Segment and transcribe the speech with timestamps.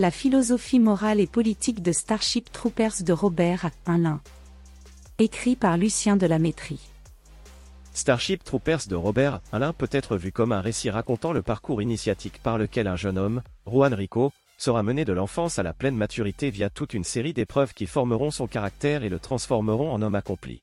[0.00, 4.22] La philosophie morale et politique de Starship Troopers de Robert Alain.
[5.18, 6.38] Écrit par Lucien de la.
[7.92, 12.40] Starship Troopers de Robert Alain peut être vu comme un récit racontant le parcours initiatique
[12.42, 16.48] par lequel un jeune homme, Juan Rico, sera mené de l'enfance à la pleine maturité
[16.48, 20.62] via toute une série d'épreuves qui formeront son caractère et le transformeront en homme accompli.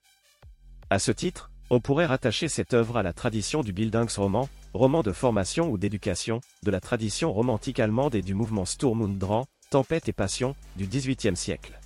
[0.90, 5.12] À ce titre, on pourrait rattacher cette œuvre à la tradition du Bildungsroman, roman de
[5.12, 10.07] formation ou d'éducation, de la tradition romantique allemande et du mouvement Sturm und Drang, Tempête
[10.07, 11.80] et Passion, du XVIIIe siècle.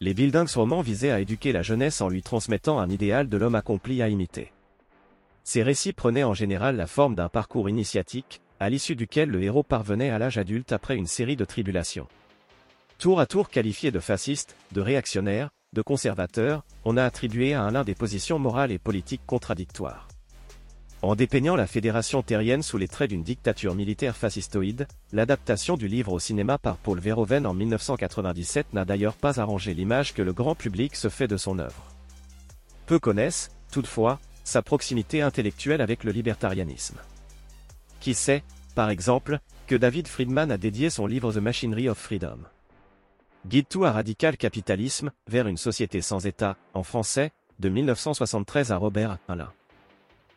[0.00, 4.02] Les Bildungsromans visaient à éduquer la jeunesse en lui transmettant un idéal de l'homme accompli
[4.02, 4.52] à imiter.
[5.42, 9.62] Ces récits prenaient en général la forme d'un parcours initiatique, à l'issue duquel le héros
[9.62, 12.06] parvenait à l'âge adulte après une série de tribulations.
[12.98, 17.70] Tour à tour qualifié de fasciste, de réactionnaire, de conservateur, on a attribué à un
[17.70, 20.08] l'un des positions morales et politiques contradictoires.
[21.02, 26.12] En dépeignant la fédération terrienne sous les traits d'une dictature militaire fascistoïde, l'adaptation du livre
[26.12, 30.54] au cinéma par Paul Verhoeven en 1997 n'a d'ailleurs pas arrangé l'image que le grand
[30.54, 31.84] public se fait de son œuvre.
[32.86, 36.96] Peu connaissent, toutefois, sa proximité intellectuelle avec le libertarianisme.
[38.00, 38.42] Qui sait,
[38.74, 42.38] par exemple, que David Friedman a dédié son livre The Machinery of Freedom.
[43.46, 48.78] Guide tout à radical capitalisme, vers une société sans État, en français, de 1973 à
[48.78, 49.52] Robert Alain.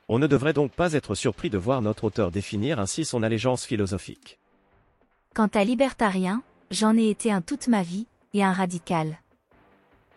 [0.10, 3.66] On ne devrait donc pas être surpris de voir notre auteur définir ainsi son allégeance
[3.66, 4.40] philosophique.
[5.34, 9.20] Quant à libertarien, j'en ai été un toute ma vie, et un radical.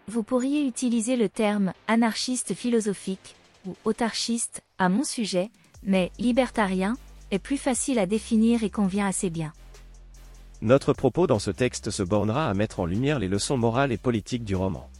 [0.08, 5.50] Vous pourriez utiliser le terme anarchiste philosophique, ou autarchiste, à mon sujet,
[5.84, 6.96] mais libertarien,
[7.30, 9.52] est plus facile à définir et convient assez bien.
[10.62, 13.96] Notre propos dans ce texte se bornera à mettre en lumière les leçons morales et
[13.96, 14.90] politiques du roman.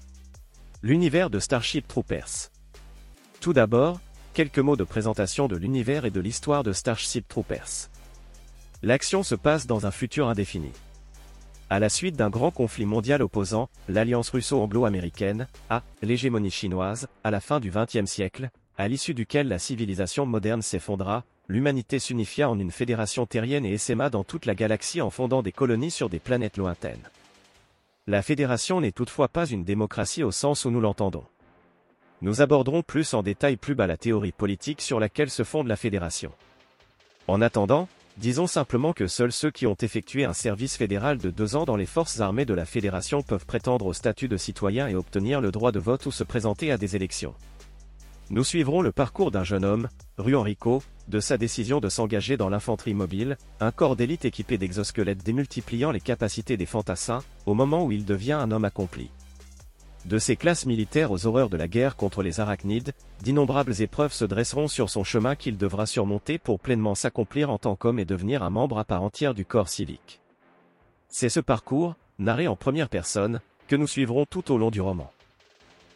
[0.82, 2.50] L'univers de Starship Troopers.
[3.41, 4.00] Tout d'abord,
[4.32, 7.91] quelques mots de présentation de l'univers et de l'histoire de Starship Troopers.
[8.82, 10.72] L'action se passe dans un futur indéfini.
[11.69, 17.41] À la suite d'un grand conflit mondial opposant, l'alliance russo-anglo-américaine, à l'hégémonie chinoise, à la
[17.41, 18.48] fin du XXe siècle,
[18.78, 24.09] à l'issue duquel la civilisation moderne s'effondra, l'humanité s'unifia en une fédération terrienne et essaima
[24.09, 27.11] dans toute la galaxie en fondant des colonies sur des planètes lointaines.
[28.06, 31.25] La fédération n'est toutefois pas une démocratie au sens où nous l'entendons.
[32.22, 35.75] Nous aborderons plus en détail plus bas la théorie politique sur laquelle se fonde la
[35.75, 36.31] fédération.
[37.27, 41.56] En attendant, disons simplement que seuls ceux qui ont effectué un service fédéral de deux
[41.56, 44.94] ans dans les forces armées de la fédération peuvent prétendre au statut de citoyen et
[44.94, 47.34] obtenir le droit de vote ou se présenter à des élections.
[48.33, 52.48] Nous suivrons le parcours d'un jeune homme, Rue Enrico, de sa décision de s'engager dans
[52.48, 57.93] l'infanterie mobile, un corps d'élite équipé d'exosquelettes démultipliant les capacités des fantassins, au moment où
[57.93, 59.10] il devient un homme accompli.
[60.06, 64.25] De ses classes militaires aux horreurs de la guerre contre les arachnides, d'innombrables épreuves se
[64.25, 68.42] dresseront sur son chemin qu'il devra surmonter pour pleinement s'accomplir en tant qu'homme et devenir
[68.42, 70.21] un membre à part entière du corps civique.
[71.09, 75.10] C'est ce parcours, narré en première personne, que nous suivrons tout au long du roman.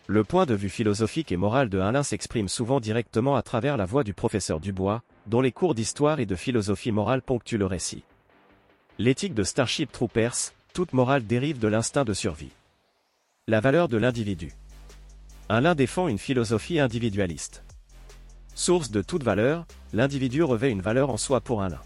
[0.06, 3.87] Le point de vue philosophique et moral de Alain s'exprime souvent directement à travers la
[3.87, 8.04] voix du professeur Dubois, dont les cours d'histoire et de philosophie morale ponctuent le récit.
[8.98, 12.53] L'éthique de Starship Troopers, toute morale dérive de l'instinct de survie.
[13.48, 14.53] La valeur de l'individu.
[15.48, 17.64] Alain défend une philosophie individualiste.
[18.54, 21.81] Source de toute valeur, l'individu revêt une valeur en soi pour Alain.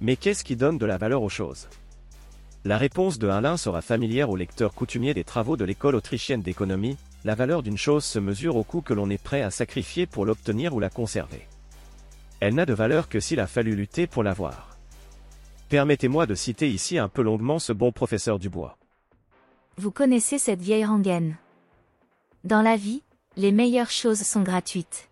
[0.00, 1.68] Mais qu'est-ce qui donne de la valeur aux choses?
[2.66, 6.96] La réponse de Alain sera familière au lecteur coutumier des travaux de l'école autrichienne d'économie,
[7.24, 10.26] la valeur d'une chose se mesure au coût que l'on est prêt à sacrifier pour
[10.26, 11.46] l'obtenir ou la conserver.
[12.40, 14.76] Elle n'a de valeur que s'il a fallu lutter pour l'avoir.
[15.68, 18.76] Permettez-moi de citer ici un peu longuement ce bon professeur Dubois.
[19.76, 21.36] Vous connaissez cette vieille rengaine.
[22.42, 23.04] Dans la vie,
[23.36, 25.08] les meilleures choses sont gratuites.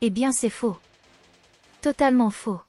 [0.00, 0.76] Eh bien c'est faux.
[1.82, 2.60] Totalement faux.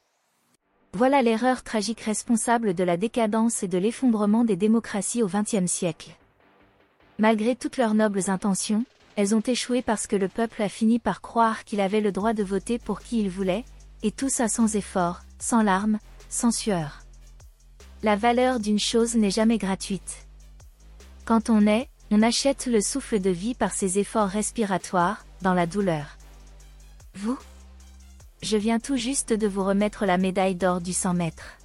[0.94, 6.16] Voilà l'erreur tragique responsable de la décadence et de l'effondrement des démocraties au XXe siècle.
[7.20, 11.22] Malgré toutes leurs nobles intentions, elles ont échoué parce que le peuple a fini par
[11.22, 13.66] croire qu'il avait le droit de voter pour qui il voulait,
[14.02, 16.00] et tout ça sans effort, sans larmes,
[16.30, 17.02] sans sueur.
[18.02, 20.26] La valeur d'une chose n'est jamais gratuite.
[21.26, 25.68] Quand on est, on achète le souffle de vie par ses efforts respiratoires, dans la
[25.68, 26.18] douleur.
[27.14, 27.38] Vous
[28.42, 31.58] Je viens tout juste de vous remettre la médaille d'or du 100 mètres.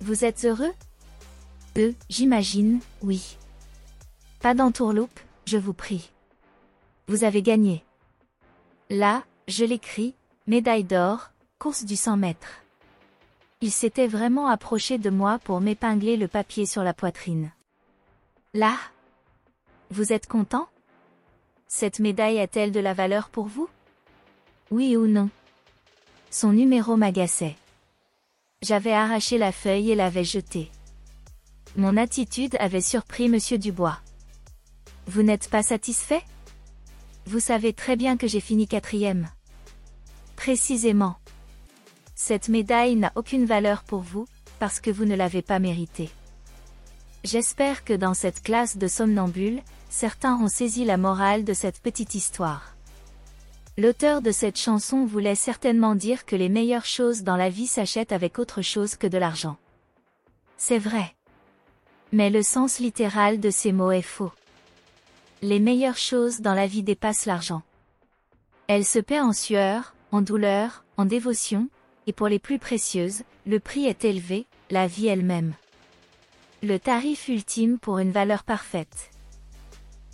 [0.00, 0.72] Vous êtes heureux?
[1.78, 3.38] Eux, j'imagine, oui.
[4.40, 6.10] Pas d'entourloupe, je vous prie.
[7.06, 7.84] Vous avez gagné.
[8.90, 10.14] Là, je l'écris,
[10.46, 12.62] médaille d'or, course du 100 mètres.
[13.62, 17.52] Il s'était vraiment approché de moi pour m'épingler le papier sur la poitrine.
[18.54, 18.76] Là?
[19.90, 20.68] Vous êtes content?
[21.68, 23.68] Cette médaille a-t-elle de la valeur pour vous?
[24.70, 25.30] Oui ou non?
[26.32, 27.56] Son numéro m'agaçait.
[28.62, 30.70] J'avais arraché la feuille et l'avais jetée.
[31.76, 33.98] Mon attitude avait surpris Monsieur Dubois.
[35.08, 36.22] Vous n'êtes pas satisfait?
[37.26, 39.28] Vous savez très bien que j'ai fini quatrième.
[40.36, 41.16] Précisément.
[42.14, 44.26] Cette médaille n'a aucune valeur pour vous,
[44.60, 46.10] parce que vous ne l'avez pas méritée.
[47.24, 52.14] J'espère que dans cette classe de somnambules, certains ont saisi la morale de cette petite
[52.14, 52.76] histoire.
[53.78, 58.12] L'auteur de cette chanson voulait certainement dire que les meilleures choses dans la vie s'achètent
[58.12, 59.56] avec autre chose que de l'argent.
[60.56, 61.14] C'est vrai.
[62.12, 64.32] Mais le sens littéral de ces mots est faux.
[65.42, 67.62] Les meilleures choses dans la vie dépassent l'argent.
[68.66, 71.68] Elles se paient en sueur, en douleur, en dévotion,
[72.06, 75.54] et pour les plus précieuses, le prix est élevé, la vie elle-même.
[76.62, 79.09] Le tarif ultime pour une valeur parfaite.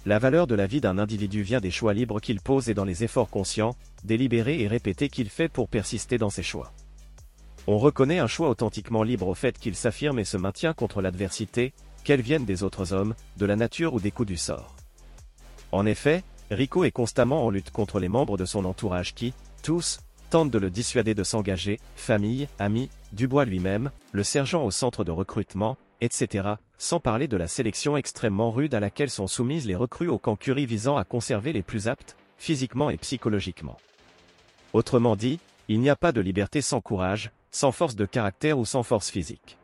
[0.06, 2.84] La valeur de la vie d'un individu vient des choix libres qu'il pose et dans
[2.84, 3.74] les efforts conscients,
[4.04, 6.72] délibérés et répétés qu'il fait pour persister dans ses choix.
[7.66, 11.74] On reconnaît un choix authentiquement libre au fait qu'il s'affirme et se maintient contre l'adversité,
[12.04, 14.76] qu'elle vienne des autres hommes, de la nature ou des coups du sort.
[15.72, 19.98] En effet, Rico est constamment en lutte contre les membres de son entourage qui, tous,
[20.30, 25.10] tentent de le dissuader de s'engager, famille, amis, Dubois lui-même, le sergent au centre de
[25.10, 30.08] recrutement, etc., sans parler de la sélection extrêmement rude à laquelle sont soumises les recrues
[30.08, 33.78] au camp Curie visant à conserver les plus aptes, physiquement et psychologiquement.
[34.72, 35.38] Autrement dit,
[35.68, 39.10] il n'y a pas de liberté sans courage, sans force de caractère ou sans force
[39.10, 39.56] physique.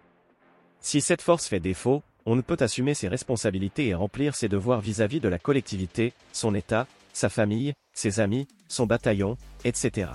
[0.80, 4.80] Si cette force fait défaut, on ne peut assumer ses responsabilités et remplir ses devoirs
[4.80, 10.10] vis-à-vis -vis de la collectivité, son État, sa famille, ses amis, son bataillon, etc.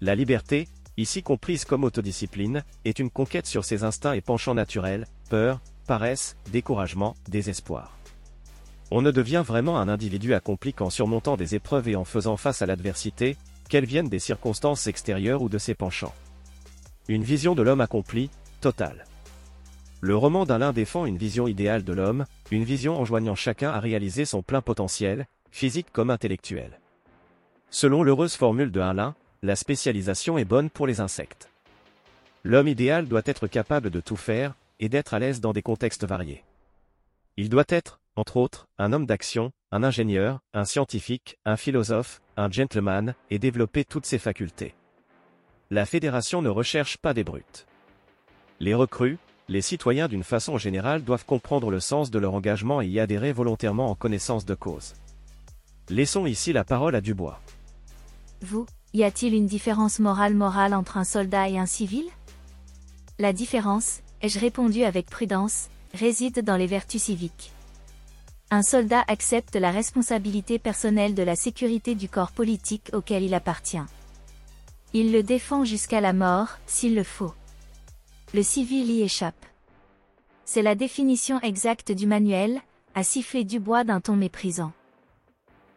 [0.00, 5.06] La liberté, ici comprise comme autodiscipline, est une conquête sur ses instincts et penchants naturels,
[5.28, 7.96] peur, paresse, découragement, désespoir.
[8.90, 12.62] On ne devient vraiment un individu accompli qu'en surmontant des épreuves et en faisant face
[12.62, 13.36] à l'adversité,
[13.70, 16.14] qu'elles viennent des circonstances extérieures ou de ses penchants.
[17.08, 18.30] Une vision de l'homme accompli,
[18.60, 19.06] totale.
[20.00, 24.26] Le roman d'Alain défend une vision idéale de l'homme, une vision enjoignant chacun à réaliser
[24.26, 26.78] son plein potentiel, physique comme intellectuel.
[27.70, 31.48] Selon l'heureuse formule de Alain, la spécialisation est bonne pour les insectes.
[32.44, 36.04] L'homme idéal doit être capable de tout faire, et d'être à l'aise dans des contextes
[36.04, 36.44] variés.
[37.36, 42.50] Il doit être, entre autres, un homme d'action, un ingénieur, un scientifique, un philosophe, un
[42.50, 44.74] gentleman, et développer toutes ses facultés.
[45.70, 47.66] La fédération ne recherche pas des brutes.
[48.60, 52.86] Les recrues, les citoyens d'une façon générale doivent comprendre le sens de leur engagement et
[52.86, 54.94] y adhérer volontairement en connaissance de cause.
[55.88, 57.40] Laissons ici la parole à Dubois.
[58.42, 62.04] Vous, y a-t-il une différence morale morale entre un soldat et un civil?
[63.18, 67.52] La différence, ai-je répondu avec prudence, réside dans les vertus civiques.
[68.50, 73.84] Un soldat accepte la responsabilité personnelle de la sécurité du corps politique auquel il appartient.
[74.94, 77.34] Il le défend jusqu'à la mort, s'il le faut.
[78.32, 79.46] Le civil y échappe.
[80.46, 82.60] C'est la définition exacte du manuel,
[82.94, 84.72] a sifflé Dubois d'un ton méprisant.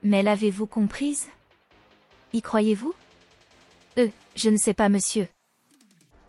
[0.02, 1.28] Mais l'avez-vous comprise?
[2.32, 2.94] Y croyez-vous?
[3.98, 5.28] Euh, je ne sais pas monsieur.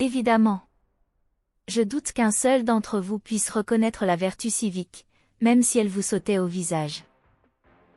[0.00, 0.62] Évidemment.
[1.74, 5.06] Je doute qu'un seul d'entre vous puisse reconnaître la vertu civique,
[5.40, 7.02] même si elle vous sautait au visage.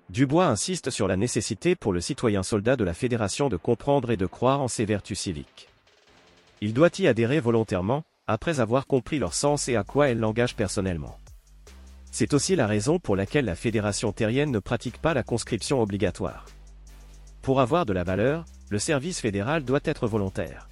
[0.10, 4.15] Dubois insiste sur la nécessité pour le citoyen soldat de la Fédération de comprendre et
[4.15, 5.67] de croire en ses vertus civiques.
[6.62, 10.55] Il doit y adhérer volontairement, après avoir compris leur sens et à quoi elle l'engage
[10.55, 11.20] personnellement.
[12.13, 16.46] C'est aussi la raison pour laquelle la Fédération terrienne ne pratique pas la conscription obligatoire.
[17.41, 20.70] Pour avoir de la valeur, le service fédéral doit être volontaire.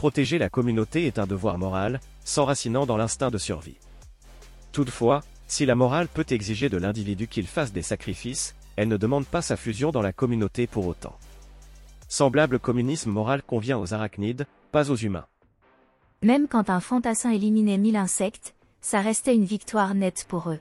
[0.00, 3.76] Protéger la communauté est un devoir moral, s'enracinant dans l'instinct de survie.
[4.72, 9.26] Toutefois, si la morale peut exiger de l'individu qu'il fasse des sacrifices, elle ne demande
[9.26, 11.18] pas sa fusion dans la communauté pour autant.
[12.08, 15.26] Semblable communisme moral convient aux arachnides, pas aux humains.
[16.22, 20.60] Même quand un fantassin éliminait mille insectes, ça restait une victoire nette pour eux.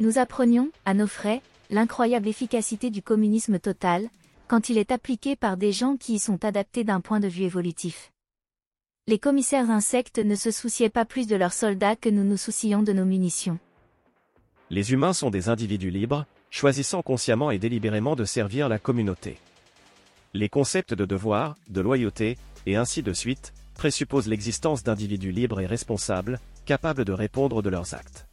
[0.00, 4.08] Nous apprenions, à nos frais, l'incroyable efficacité du communisme total,
[4.48, 7.44] quand il est appliqué par des gens qui y sont adaptés d'un point de vue
[7.44, 8.11] évolutif.
[9.08, 12.84] Les commissaires insectes ne se souciaient pas plus de leurs soldats que nous nous soucions
[12.84, 13.58] de nos munitions.
[14.70, 19.38] Les humains sont des individus libres, choisissant consciemment et délibérément de servir la communauté.
[20.34, 25.66] Les concepts de devoir, de loyauté, et ainsi de suite, présupposent l'existence d'individus libres et
[25.66, 28.28] responsables, capables de répondre de leurs actes.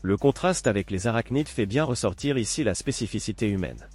[0.00, 3.86] Le contraste avec les arachnides fait bien ressortir ici la spécificité humaine.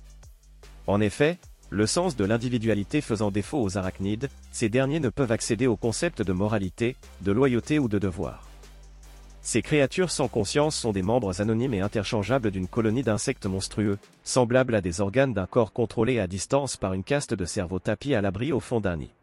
[0.85, 1.39] En effet,
[1.69, 6.21] le sens de l'individualité faisant défaut aux arachnides, ces derniers ne peuvent accéder au concept
[6.21, 8.47] de moralité, de loyauté ou de devoir.
[9.41, 14.75] Ces créatures sans conscience sont des membres anonymes et interchangeables d'une colonie d'insectes monstrueux, semblables
[14.75, 18.21] à des organes d'un corps contrôlé à distance par une caste de cerveaux tapis à
[18.21, 19.13] l'abri au fond d'un nid.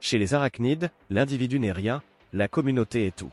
[0.00, 3.30] Chez les arachnides, l'individu n'est rien, la communauté est tout.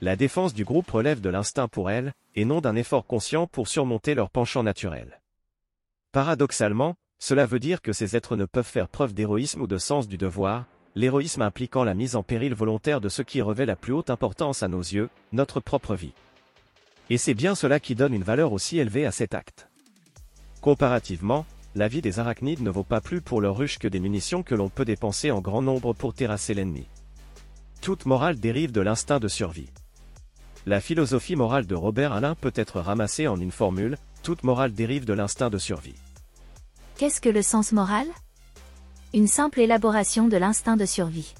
[0.00, 3.68] la défense du groupe relève de l'instinct pour elle, et non d'un effort conscient pour
[3.68, 5.20] surmonter leur penchant naturel.
[6.12, 10.08] Paradoxalement, cela veut dire que ces êtres ne peuvent faire preuve d'héroïsme ou de sens
[10.08, 10.64] du devoir,
[10.96, 14.62] l'héroïsme impliquant la mise en péril volontaire de ce qui revêt la plus haute importance
[14.62, 16.14] à nos yeux, notre propre vie.
[17.10, 19.68] Et c'est bien cela qui donne une valeur aussi élevée à cet acte.
[20.62, 24.42] Comparativement, la vie des arachnides ne vaut pas plus pour leur ruche que des munitions
[24.42, 26.86] que l'on peut dépenser en grand nombre pour terrasser l'ennemi.
[27.82, 29.68] Toute morale dérive de l'instinct de survie.
[30.66, 35.04] La philosophie morale de Robert Alain peut être ramassée en une formule, toute morale dérive
[35.04, 35.94] de l'instinct de survie.
[37.00, 38.06] Qu'est-ce que le sens moral?
[39.14, 41.32] Une simple élaboration de l'instinct de survie.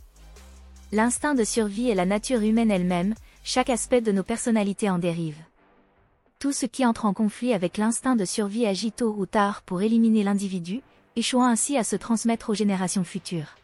[0.91, 3.15] L'instinct de survie est la nature humaine elle-même,
[3.45, 5.37] chaque aspect de nos personnalités en dérive.
[6.39, 9.83] Tout ce qui entre en conflit avec l'instinct de survie agit tôt ou tard pour
[9.83, 10.81] éliminer l'individu,
[11.15, 13.59] échouant ainsi à se transmettre aux générations futures.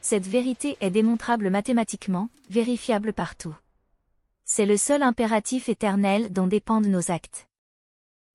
[0.00, 3.56] Cette vérité est démontrable mathématiquement, vérifiable partout.
[4.44, 7.48] C'est le seul impératif éternel dont dépendent nos actes.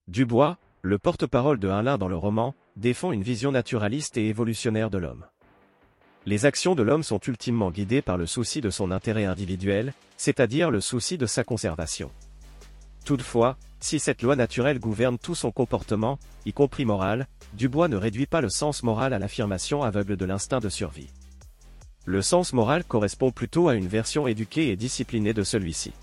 [0.10, 4.98] Dubois, le porte-parole de Alain dans le roman, défend une vision naturaliste et évolutionnaire de
[4.98, 5.25] l'homme.
[6.25, 10.72] Les actions de l'homme sont ultimement guidées par le souci de son intérêt individuel, c'est-à-dire
[10.72, 12.12] le souci de sa conservation.
[13.06, 18.25] Toutefois, si cette loi naturelle gouverne tout son comportement, y compris moral, Dubois ne réduit
[18.25, 21.12] pas le sens moral à l'affirmation aveugle de l'instinct de survie.
[22.04, 25.94] Le sens moral correspond plutôt à une version éduquée et disciplinée de celui-ci.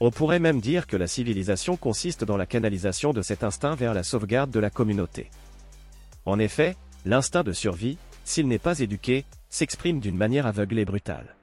[0.00, 3.94] On pourrait même dire que la civilisation consiste dans la canalisation de cet instinct vers
[3.94, 5.30] la sauvegarde de la communauté.
[6.26, 11.36] En effet, l'instinct de survie, s'il n'est pas éduqué, s'exprime d'une manière aveugle et brutale.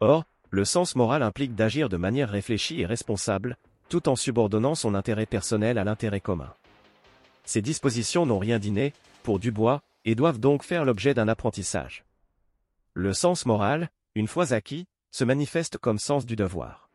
[0.00, 3.56] Or, le sens moral implique d'agir de manière réfléchie et responsable,
[3.88, 6.52] tout en subordonnant son intérêt personnel à l'intérêt commun.
[7.44, 8.92] Ces dispositions n'ont rien d'inné,
[9.22, 12.04] pour Dubois, et doivent donc faire l'objet d'un apprentissage.
[12.94, 16.85] Le sens moral, une fois acquis, se manifeste comme sens du devoir.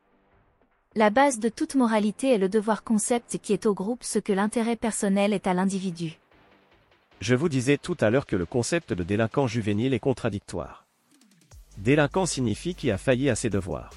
[0.94, 4.34] La base de toute moralité est le devoir concept qui est au groupe ce que
[4.34, 6.20] l'intérêt personnel est à l'individu.
[7.22, 10.86] Je vous disais tout à l'heure que le concept de délinquant juvénile est contradictoire.
[11.78, 13.94] Délinquant signifie qui a failli à ses devoirs.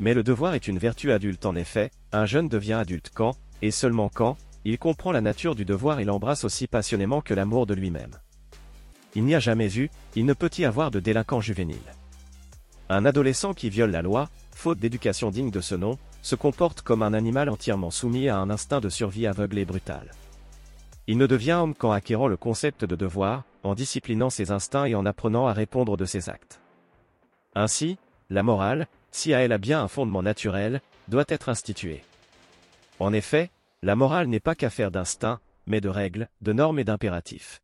[0.00, 3.70] Mais le devoir est une vertu adulte en effet, un jeune devient adulte quand, et
[3.70, 7.74] seulement quand, il comprend la nature du devoir et l'embrasse aussi passionnément que l'amour de
[7.74, 8.16] lui-même.
[9.14, 11.76] Il n'y a jamais eu, il ne peut y avoir de délinquant juvénile.
[12.88, 14.30] Un adolescent qui viole la loi,
[14.62, 18.48] faute d'éducation digne de ce nom, se comporte comme un animal entièrement soumis à un
[18.48, 20.12] instinct de survie aveugle et brutal.
[21.08, 24.94] Il ne devient homme qu'en acquérant le concept de devoir, en disciplinant ses instincts et
[24.94, 26.60] en apprenant à répondre de ses actes.
[27.56, 27.98] Ainsi,
[28.30, 32.04] la morale, si elle a bien un fondement naturel, doit être instituée.
[33.00, 33.50] En effet,
[33.82, 37.60] la morale n'est pas qu'affaire d'instinct, mais de règles, de normes et d'impératifs.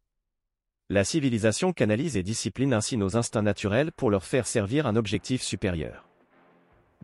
[0.90, 5.42] La civilisation canalise et discipline ainsi nos instincts naturels pour leur faire servir un objectif
[5.42, 6.07] supérieur.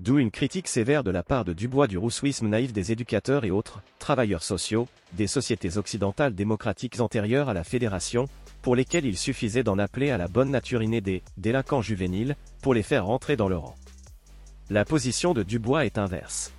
[0.00, 3.50] D'où une critique sévère de la part de Dubois du rousseauisme naïf des éducateurs et
[3.50, 8.28] autres, travailleurs sociaux, des sociétés occidentales démocratiques antérieures à la fédération,
[8.60, 12.74] pour lesquels il suffisait d'en appeler à la bonne nature innée des délinquants juvéniles, pour
[12.74, 13.76] les faire rentrer dans le rang.
[14.68, 16.52] La position de Dubois est inverse.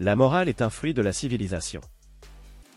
[0.00, 1.80] La morale est un fruit de la civilisation.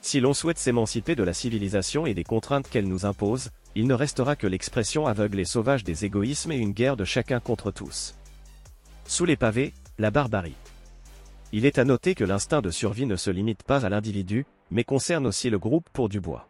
[0.02, 3.96] Si l'on souhaite s'émanciper de la civilisation et des contraintes qu'elle nous impose, il ne
[3.96, 8.14] restera que l'expression aveugle et sauvage des égoïsmes et une guerre de chacun contre tous.
[9.06, 10.56] Sous les pavés, la barbarie.
[11.52, 14.84] Il est à noter que l'instinct de survie ne se limite pas à l'individu, mais
[14.84, 16.48] concerne aussi le groupe pour Dubois.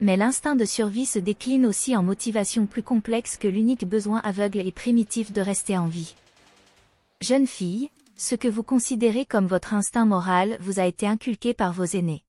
[0.00, 4.58] Mais l'instinct de survie se décline aussi en motivation plus complexe que l'unique besoin aveugle
[4.66, 6.14] et primitif de rester en vie.
[7.22, 11.72] Jeune fille, ce que vous considérez comme votre instinct moral vous a été inculqué par
[11.72, 12.24] vos aînés.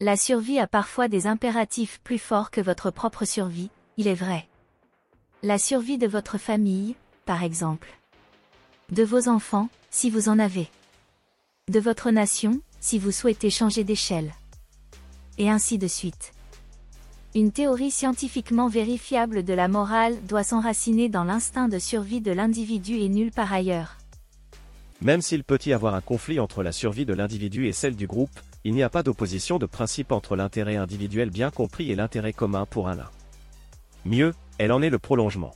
[0.00, 4.46] La survie a parfois des impératifs plus forts que votre propre survie, il est vrai.
[5.42, 6.94] La survie de votre famille,
[7.24, 7.97] par exemple.
[8.90, 10.66] De vos enfants, si vous en avez.
[11.70, 14.32] De votre nation, si vous souhaitez changer d'échelle.
[15.36, 16.32] Et ainsi de suite.
[17.34, 22.96] Une théorie scientifiquement vérifiable de la morale doit s'enraciner dans l'instinct de survie de l'individu
[22.96, 23.98] et nulle part ailleurs.
[25.02, 28.06] Même s'il peut y avoir un conflit entre la survie de l'individu et celle du
[28.06, 32.32] groupe, il n'y a pas d'opposition de principe entre l'intérêt individuel bien compris et l'intérêt
[32.32, 33.10] commun pour un l'un.
[34.06, 35.54] Mieux, elle en est le prolongement.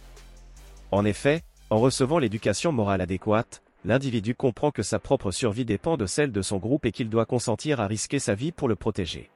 [0.91, 6.05] En effet, en recevant l'éducation morale adéquate, l'individu comprend que sa propre survie dépend de
[6.05, 9.31] celle de son groupe et qu'il doit consentir à risquer sa vie pour le protéger.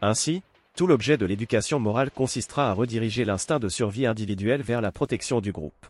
[0.00, 0.44] Ainsi,
[0.76, 5.40] tout l'objet de l'éducation morale consistera à rediriger l'instinct de survie individuelle vers la protection
[5.40, 5.88] du groupe.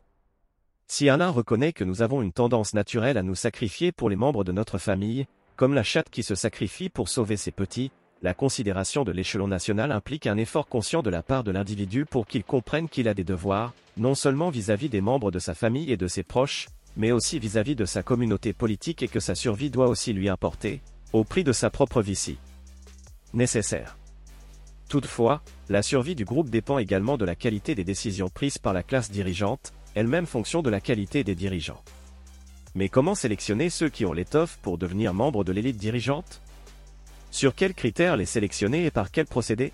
[0.86, 4.44] Si Alain reconnaît que nous avons une tendance naturelle à nous sacrifier pour les membres
[4.44, 5.26] de notre famille,
[5.56, 7.90] comme la chatte qui se sacrifie pour sauver ses petits,
[8.22, 12.26] la considération de l'échelon national implique un effort conscient de la part de l'individu pour
[12.26, 15.90] qu'il comprenne qu'il a des devoirs, non seulement vis-à-vis -vis des membres de sa famille
[15.90, 19.70] et de ses proches, mais aussi vis-à-vis de sa communauté politique et que sa survie
[19.70, 22.38] doit aussi lui importer, au prix de sa propre vie
[23.32, 23.96] nécessaire.
[24.88, 28.82] Toutefois, la survie du groupe dépend également de la qualité des décisions prises par la
[28.82, 31.82] classe dirigeante, elle-même fonction de la qualité des dirigeants.
[32.74, 36.42] Mais comment sélectionner ceux qui ont l'étoffe pour devenir membres de l'élite dirigeante?
[37.30, 39.72] Sur quels critères les sélectionner et par quel procédé?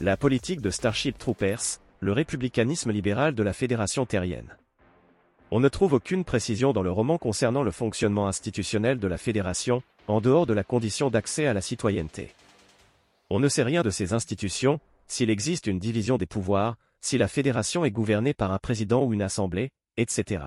[0.00, 4.56] La politique de Starship Troopers, le républicanisme libéral de la Fédération terrienne.
[5.50, 9.82] On ne trouve aucune précision dans le roman concernant le fonctionnement institutionnel de la Fédération,
[10.06, 12.32] en dehors de la condition d'accès à la citoyenneté.
[13.28, 14.78] On ne sait rien de ces institutions,
[15.08, 19.12] s'il existe une division des pouvoirs, si la Fédération est gouvernée par un président ou
[19.12, 20.44] une assemblée, etc.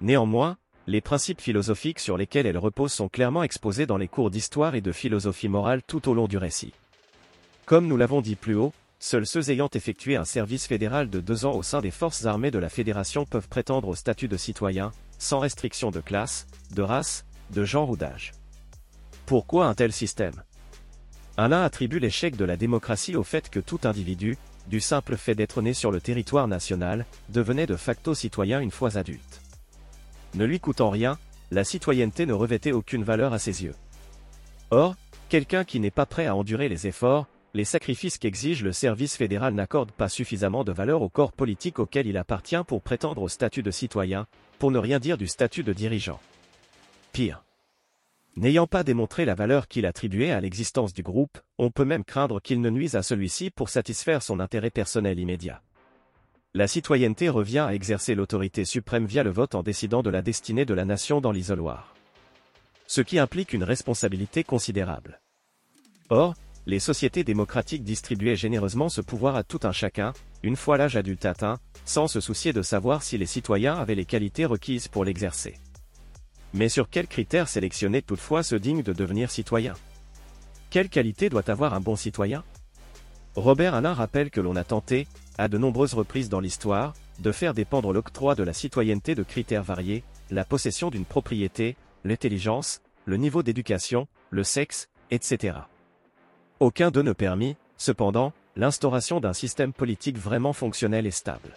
[0.00, 4.74] Néanmoins, les principes philosophiques sur lesquels elle repose sont clairement exposés dans les cours d'histoire
[4.74, 6.74] et de philosophie morale tout au long du récit.
[7.64, 11.46] Comme nous l'avons dit plus haut, seuls ceux ayant effectué un service fédéral de deux
[11.46, 14.92] ans au sein des forces armées de la Fédération peuvent prétendre au statut de citoyen,
[15.18, 18.32] sans restriction de classe, de race, de genre ou d'âge.
[19.24, 20.42] Pourquoi un tel système?
[21.38, 24.36] Alain attribue l'échec de la démocratie au fait que tout individu,
[24.68, 28.98] du simple fait d'être né sur le territoire national, devenait de facto citoyen une fois
[28.98, 29.43] adulte
[30.34, 31.18] ne lui coûtant rien,
[31.50, 33.74] la citoyenneté ne revêtait aucune valeur à ses yeux.
[34.70, 34.96] Or,
[35.28, 39.54] quelqu'un qui n'est pas prêt à endurer les efforts, les sacrifices qu'exige le service fédéral
[39.54, 43.62] n'accorde pas suffisamment de valeur au corps politique auquel il appartient pour prétendre au statut
[43.62, 44.26] de citoyen,
[44.58, 46.18] pour ne rien dire du statut de dirigeant.
[47.12, 47.44] Pire.
[48.36, 52.40] N'ayant pas démontré la valeur qu'il attribuait à l'existence du groupe, on peut même craindre
[52.40, 55.62] qu'il ne nuise à celui-ci pour satisfaire son intérêt personnel immédiat.
[56.56, 60.64] La citoyenneté revient à exercer l'autorité suprême via le vote en décidant de la destinée
[60.64, 61.96] de la nation dans l'isoloir.
[62.86, 65.20] Ce qui implique une responsabilité considérable.
[66.10, 66.36] Or,
[66.66, 70.12] les sociétés démocratiques distribuaient généreusement ce pouvoir à tout un chacun,
[70.44, 74.04] une fois l'âge adulte atteint, sans se soucier de savoir si les citoyens avaient les
[74.04, 75.58] qualités requises pour l'exercer.
[76.52, 79.74] Mais sur quels critères sélectionner toutefois ce digne de devenir citoyen?
[80.70, 82.44] Quelle qualité doit avoir un bon citoyen?
[83.36, 87.52] Robert Alain rappelle que l'on a tenté, à de nombreuses reprises dans l'histoire, de faire
[87.52, 93.42] dépendre l'octroi de la citoyenneté de critères variés, la possession d'une propriété, l'intelligence, le niveau
[93.42, 95.58] d'éducation, le sexe, etc.
[96.60, 101.56] Aucun d'eux ne permit, cependant, l'instauration d'un système politique vraiment fonctionnel et stable.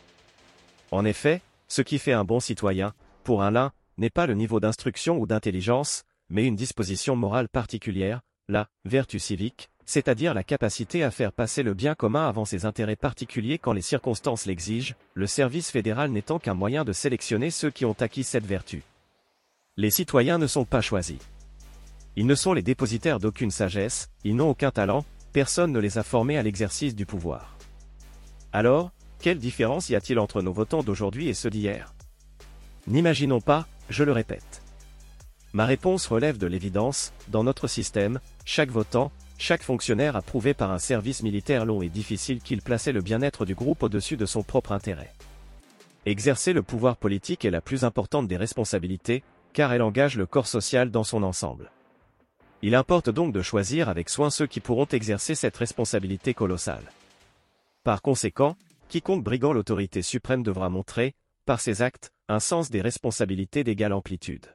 [0.89, 4.59] En effet, ce qui fait un bon citoyen, pour un l'un, n'est pas le niveau
[4.59, 11.11] d'instruction ou d'intelligence, mais une disposition morale particulière, la vertu civique, c'est-à-dire la capacité à
[11.11, 15.71] faire passer le bien commun avant ses intérêts particuliers quand les circonstances l'exigent, le service
[15.71, 18.83] fédéral n'étant qu'un moyen de sélectionner ceux qui ont acquis cette vertu.
[19.77, 21.19] Les citoyens ne sont pas choisis.
[22.17, 26.03] Ils ne sont les dépositaires d'aucune sagesse, ils n'ont aucun talent, personne ne les a
[26.03, 27.57] formés à l'exercice du pouvoir.
[28.51, 31.93] Alors, quelle différence y a-t-il entre nos votants d'aujourd'hui et ceux d'hier?
[32.87, 34.61] N'imaginons pas, je le répète.
[35.53, 40.71] Ma réponse relève de l'évidence, dans notre système, chaque votant, chaque fonctionnaire a prouvé par
[40.71, 44.43] un service militaire long et difficile qu'il plaçait le bien-être du groupe au-dessus de son
[44.43, 45.13] propre intérêt.
[46.05, 49.23] Exercer le pouvoir politique est la plus importante des responsabilités,
[49.53, 51.71] car elle engage le corps social dans son ensemble.
[52.61, 56.91] Il importe donc de choisir avec soin ceux qui pourront exercer cette responsabilité colossale.
[57.83, 58.55] Par conséquent,
[58.89, 61.13] quiconque brigand l'autorité suprême devra montrer,
[61.45, 64.47] par ses actes, un sens des responsabilités d'égale amplitude.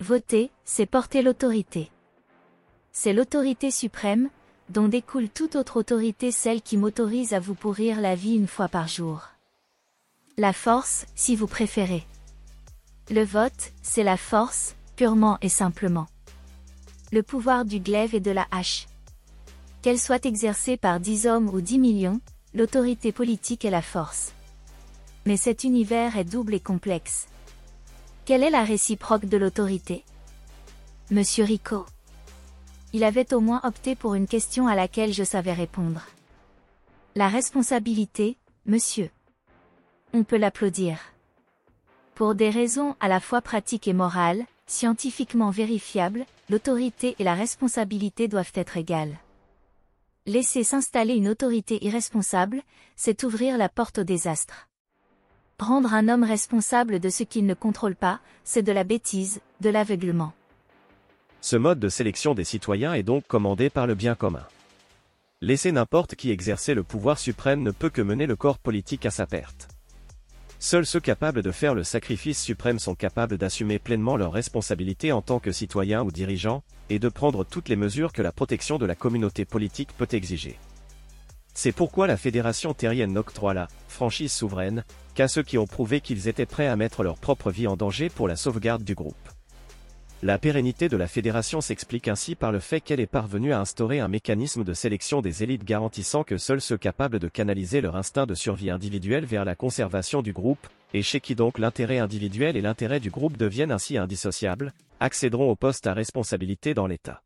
[0.00, 1.91] Voter, c'est porter l'autorité.
[2.94, 4.28] C'est l'autorité suprême,
[4.68, 8.68] dont découle toute autre autorité celle qui m'autorise à vous pourrir la vie une fois
[8.68, 9.28] par jour.
[10.36, 12.04] La force, si vous préférez.
[13.10, 16.06] Le vote, c'est la force, purement et simplement.
[17.12, 18.86] Le pouvoir du glaive et de la hache.
[19.80, 22.20] Qu'elle soit exercée par dix hommes ou dix millions,
[22.52, 24.32] l'autorité politique est la force.
[25.24, 27.26] Mais cet univers est double et complexe.
[28.26, 30.04] Quelle est la réciproque de l'autorité?
[31.10, 31.86] Monsieur Rico
[32.92, 36.06] il avait au moins opté pour une question à laquelle je savais répondre.
[37.14, 39.10] La responsabilité, monsieur.
[40.12, 40.98] On peut l'applaudir.
[42.14, 48.28] Pour des raisons à la fois pratiques et morales, scientifiquement vérifiables, l'autorité et la responsabilité
[48.28, 49.16] doivent être égales.
[50.26, 52.62] Laisser s'installer une autorité irresponsable,
[52.96, 54.68] c'est ouvrir la porte au désastre.
[55.58, 59.70] Rendre un homme responsable de ce qu'il ne contrôle pas, c'est de la bêtise, de
[59.70, 60.32] l'aveuglement.
[61.44, 64.46] Ce mode de sélection des citoyens est donc commandé par le bien commun.
[65.40, 69.10] Laisser n'importe qui exercer le pouvoir suprême ne peut que mener le corps politique à
[69.10, 69.66] sa perte.
[70.60, 75.20] Seuls ceux capables de faire le sacrifice suprême sont capables d'assumer pleinement leurs responsabilités en
[75.20, 78.86] tant que citoyens ou dirigeants, et de prendre toutes les mesures que la protection de
[78.86, 80.60] la communauté politique peut exiger.
[81.54, 84.84] C'est pourquoi la Fédération terrienne n'octroie la franchise souveraine
[85.16, 88.10] qu'à ceux qui ont prouvé qu'ils étaient prêts à mettre leur propre vie en danger
[88.10, 89.31] pour la sauvegarde du groupe.
[90.24, 93.98] La pérennité de la fédération s'explique ainsi par le fait qu'elle est parvenue à instaurer
[93.98, 98.24] un mécanisme de sélection des élites garantissant que seuls ceux capables de canaliser leur instinct
[98.24, 102.60] de survie individuelle vers la conservation du groupe, et chez qui donc l'intérêt individuel et
[102.60, 107.24] l'intérêt du groupe deviennent ainsi indissociables, accéderont au poste à responsabilité dans l'État.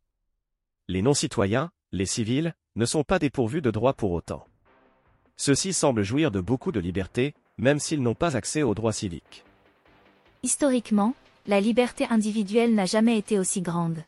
[0.88, 4.46] Les non-citoyens, les civils, ne sont pas dépourvus de droits pour autant.
[5.36, 9.44] Ceux-ci semblent jouir de beaucoup de liberté, même s'ils n'ont pas accès aux droits civiques.
[10.42, 11.14] Historiquement,
[11.48, 13.98] la liberté individuelle n'a jamais été aussi grande.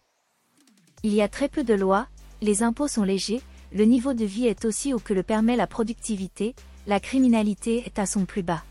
[1.05, 2.09] Il y a très peu de lois,
[2.43, 3.41] les impôts sont légers,
[3.73, 6.55] le niveau de vie est aussi haut que le permet la productivité,
[6.87, 8.65] la criminalité est à son plus bas.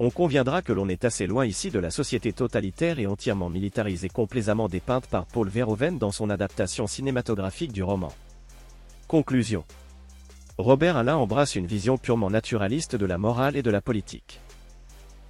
[0.00, 4.08] On conviendra que l'on est assez loin ici de la société totalitaire et entièrement militarisée
[4.08, 8.12] complaisamment dépeinte par Paul Verhoeven dans son adaptation cinématographique du roman.
[9.06, 9.64] Conclusion.
[10.56, 14.40] Robert Alain embrasse une vision purement naturaliste de la morale et de la politique.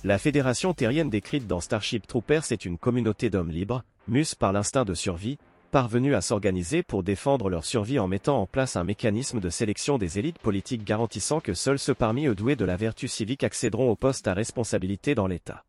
[0.02, 4.86] La fédération terrienne décrite dans Starship Troopers est une communauté d'hommes libres, mus par l'instinct
[4.86, 5.36] de survie,
[5.72, 9.98] parvenus à s'organiser pour défendre leur survie en mettant en place un mécanisme de sélection
[9.98, 13.90] des élites politiques garantissant que seuls ceux parmi eux doués de la vertu civique accéderont
[13.90, 15.64] au poste à responsabilité dans l'État.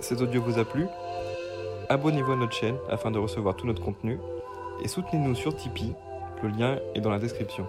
[0.00, 0.86] Cet audio vous a plu?
[1.90, 4.18] Abonnez-vous à notre chaîne afin de recevoir tout notre contenu
[4.82, 5.92] et soutenez-nous sur Tipeee,
[6.42, 7.66] le lien est dans la description.